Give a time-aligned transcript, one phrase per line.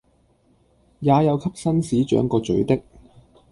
[1.01, 2.81] 也有給紳士掌過嘴的，